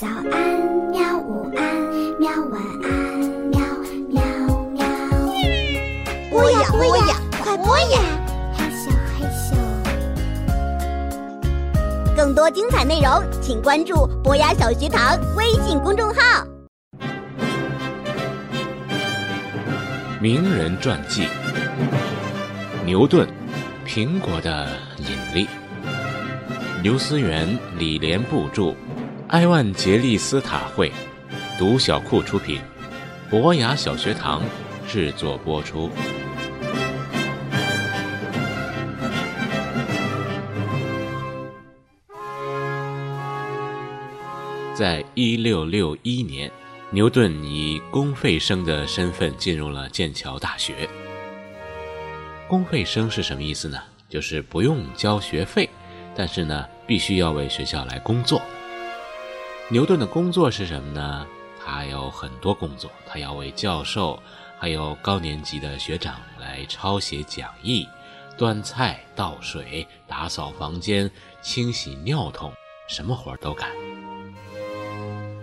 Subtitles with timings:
[0.00, 0.32] 早安，
[0.90, 1.18] 喵！
[1.18, 1.62] 午安，
[2.18, 2.30] 喵！
[2.50, 2.90] 晚安，
[3.50, 3.60] 喵
[4.08, 4.22] 喵
[4.72, 4.80] 喵！
[6.30, 8.00] 播呀播呀，快播呀！
[8.56, 9.52] 嘿咻，嘿咻。
[12.16, 16.46] 更多精彩内容，请关注博雅小学堂微信公众号。
[20.18, 21.28] 名人传记：
[22.86, 23.28] 牛顿，
[23.86, 25.46] 苹果的引力。
[26.82, 27.46] 刘思源、
[27.76, 28.74] 李连部著，
[29.30, 30.90] 埃万杰利斯塔会，
[31.56, 32.60] 读小库出品，
[33.30, 34.42] 博雅小学堂
[34.88, 35.88] 制作播出。
[44.74, 46.50] 在一六六一年，
[46.90, 50.88] 牛顿以公费生的身份进入了剑桥大学。
[52.48, 53.78] 公费生是什么意思呢？
[54.08, 55.70] 就是不用交学费。
[56.16, 58.42] 但是呢，必须要为学校来工作。
[59.72, 61.24] 牛顿的工作是什么呢？
[61.64, 64.20] 他有很多工作，他要为教授
[64.58, 67.86] 还有高年级的学长来抄写讲义、
[68.36, 71.08] 端菜、倒水、打扫房间、
[71.40, 72.52] 清洗尿桶，
[72.88, 73.70] 什么活都干。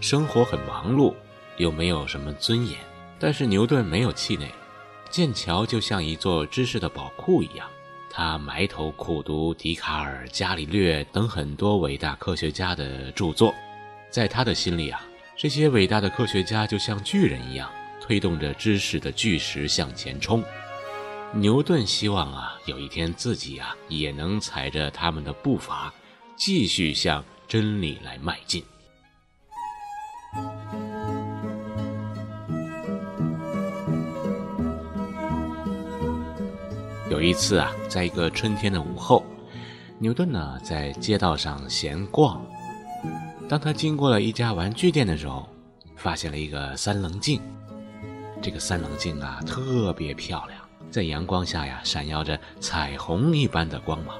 [0.00, 1.12] 生活很忙碌，
[1.56, 2.78] 又没有什么尊严。
[3.18, 4.46] 但是牛顿没有气馁，
[5.10, 7.68] 剑桥就像一座知识的宝库一样。
[8.08, 13.52] 他埋头苦读笛卡尔、伽利略等很多伟大科学家的著作，
[14.12, 15.00] 在他的心里啊，
[15.38, 20.44] 这些伟大的科学家就像巨人一样，推动着知识的巨石向前冲。
[21.32, 25.90] 牛顿希望啊，有一天自己啊，也能踩着他们的步伐，
[26.36, 28.62] 继续向真理来迈进。
[37.10, 39.24] 有一次啊，在一个春天的午后，
[39.98, 42.44] 牛顿呢在街道上闲逛。
[43.52, 45.46] 当他经过了一家玩具店的时候，
[45.94, 47.38] 发现了一个三棱镜。
[48.40, 50.58] 这个三棱镜啊特别漂亮，
[50.90, 54.16] 在阳光下呀闪耀着彩虹一般的光芒。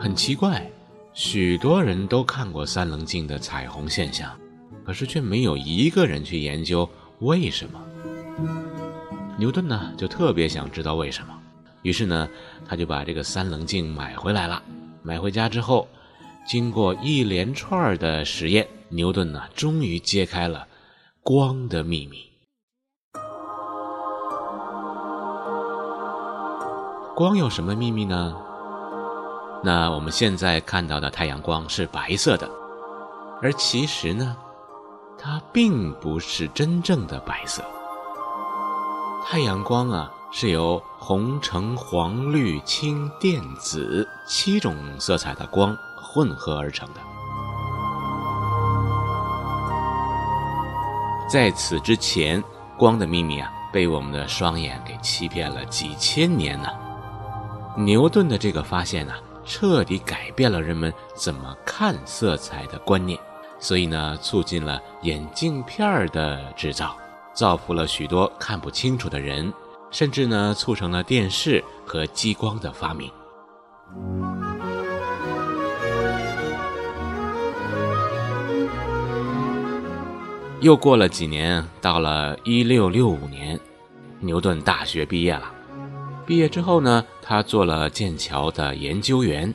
[0.00, 0.66] 很奇怪，
[1.12, 4.34] 许多人都看过三棱镜的彩虹现象，
[4.82, 6.88] 可是却没有一个人去研究
[7.18, 7.78] 为什么。
[9.36, 11.38] 牛顿呢，就特别想知道为什么，
[11.82, 12.26] 于是呢，
[12.66, 14.62] 他就把这个三棱镜买回来了。
[15.02, 15.86] 买回家之后，
[16.48, 20.66] 经过一连串的实验，牛顿呢，终于揭开了
[21.22, 22.24] 光的秘密。
[27.14, 28.34] 光有什么秘密呢？
[29.62, 32.48] 那我们现在看到的太阳光是白色的，
[33.42, 34.34] 而其实呢，
[35.18, 37.62] 它并不是真正的白色。
[39.22, 45.76] 太阳光啊，是由红、橙、黄、绿、青、靛、紫七种色彩的光
[46.08, 47.00] 混合而成的。
[51.28, 52.42] 在此之前，
[52.78, 56.68] 光的秘密啊，被我们的双眼给欺骗了几千年呢。
[57.76, 59.12] 牛顿的这个发现呢，
[59.44, 63.18] 彻底改变了人们怎么看色彩的观念，
[63.60, 66.96] 所以呢，促进了眼镜片的制造。
[67.34, 69.52] 造福了许多看不清楚的人，
[69.92, 73.12] 甚至呢，促成了电视和激光的发明。
[80.60, 83.58] 又过了几年，到了一六六五年，
[84.18, 85.54] 牛顿大学毕业了。
[86.26, 89.54] 毕业之后呢，他做了剑桥的研究员。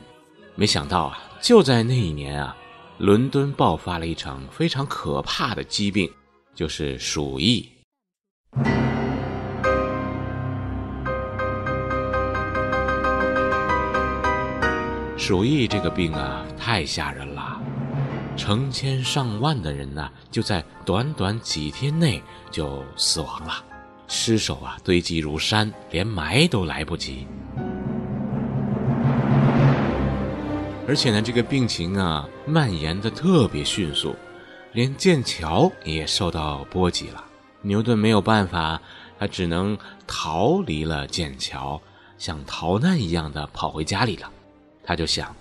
[0.54, 2.56] 没想到啊，就在那一年啊，
[2.96, 6.10] 伦敦爆发了一场非常可怕的疾病，
[6.54, 7.68] 就是鼠疫。
[15.18, 17.60] 鼠疫这个病啊，太吓人了，
[18.36, 23.64] 成千上万的人呢，就在短短几天内就死亡了，
[24.08, 27.26] 尸首啊堆积如山，连埋都来不及。
[30.86, 34.14] 而且呢，这个病情啊，蔓延的特别迅速，
[34.72, 37.24] 连剑桥也受到波及了。
[37.62, 38.78] 牛顿没有办法，
[39.18, 41.80] 他只能逃离了剑桥，
[42.18, 44.30] 像逃难一样的跑回家里了。
[44.84, 45.34] 他就想，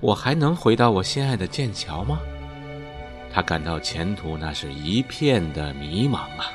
[0.00, 2.20] 我还能回到我心爱的剑桥吗？
[3.32, 6.46] 他感到前途那是一片的迷茫啊。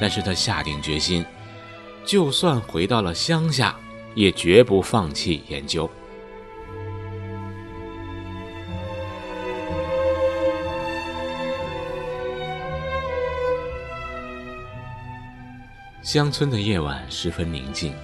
[0.00, 1.24] 但是他下定决心，
[2.04, 3.76] 就算回到了乡下，
[4.14, 5.88] 也绝不放弃研究。
[16.02, 17.94] 乡村的夜晚十分宁静，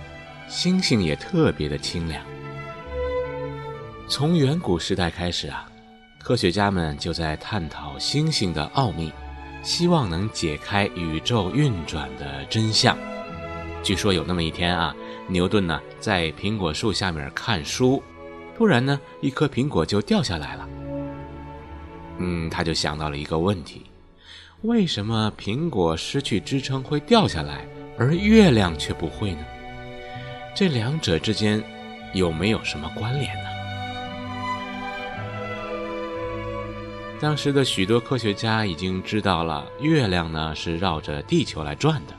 [0.46, 2.24] 星星也特别的清亮。
[4.08, 5.68] 从远古时代开始啊，
[6.18, 9.12] 科学家们就在探讨星星的奥秘，
[9.62, 12.96] 希望能解开宇宙运转的真相。
[13.82, 14.96] 据说有那么一天啊，
[15.26, 18.02] 牛顿呢在苹果树下面看书，
[18.56, 20.66] 突然呢一颗苹果就掉下来了。
[22.16, 23.84] 嗯，他就想到了一个问题：
[24.62, 27.66] 为什么苹果失去支撑会掉下来，
[27.98, 29.44] 而月亮却不会呢？
[30.54, 31.62] 这两者之间
[32.14, 33.57] 有没有什么关联呢？
[37.20, 42.14] 当时的许多科学家已经知道了，月亮呢是绕着地球来转的。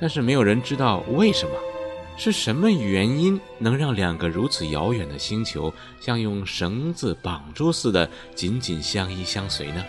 [0.00, 1.54] 但是没有人知道为什么，
[2.16, 9.84] 是什么原因能让两个如此遥远的星球像用绳子绑住似的紧紧相依相随呢？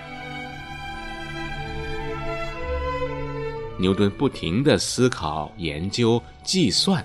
[3.80, 7.04] 牛顿不停地思考、研究、计算，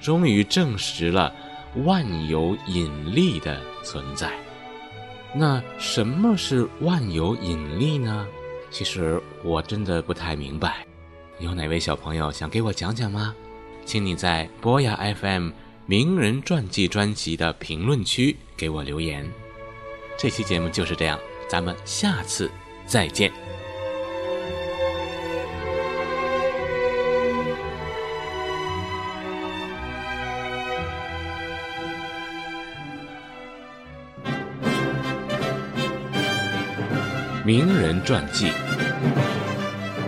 [0.00, 1.32] 终于证实了
[1.84, 4.32] 万有引力的存在。
[5.34, 8.26] 那什么是万有引力呢？
[8.70, 10.86] 其实我真的不太明白。
[11.38, 13.34] 有哪位小朋友想给我讲讲吗？
[13.84, 15.50] 请你在博雅 FM
[15.86, 19.28] 名人传记专辑的评论区给我留言。
[20.16, 21.18] 这期节目就是这样，
[21.48, 22.50] 咱们下次
[22.86, 23.32] 再见。
[37.44, 38.52] 名人传记：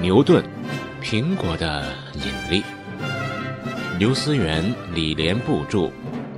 [0.00, 0.42] 牛顿。
[1.02, 1.84] 苹果的
[2.14, 2.64] 引力，
[3.98, 5.90] 刘思源、李连部著，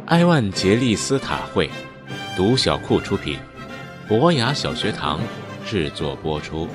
[0.06, 1.70] 埃万杰利斯塔会，
[2.36, 3.38] 独小库出品，
[4.08, 5.20] 博雅小学堂
[5.64, 6.68] 制作播出。